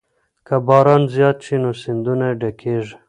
[0.47, 2.95] که باران زیات شي نو سیندونه ډکېږي.